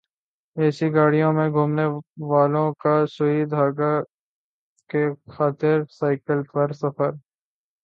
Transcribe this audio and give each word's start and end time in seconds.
اے 0.57 0.65
C 0.77 0.87
گاڑیوں 0.95 1.31
میں 1.37 1.49
گھومنے 1.55 1.85
والوں 2.29 2.69
کا 2.81 2.95
سوئی 3.15 3.39
دھاگا 3.51 3.93
کی 4.89 5.03
خاطر 5.33 5.75
سائیکل 5.97 6.39
پر 6.53 6.67
سفر 6.81 7.11